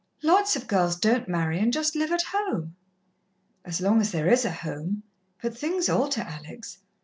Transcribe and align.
Lots 0.23 0.55
of 0.55 0.65
girls 0.65 0.95
don't 0.95 1.27
marry, 1.27 1.59
and 1.59 1.71
just 1.71 1.95
live 1.95 2.11
at 2.11 2.23
home." 2.33 2.75
"As 3.63 3.79
long 3.81 4.01
as 4.01 4.11
there 4.11 4.27
is 4.27 4.45
a 4.45 4.51
home. 4.51 5.03
But 5.43 5.55
things 5.55 5.89
alter, 5.89 6.21
Alex. 6.21 6.79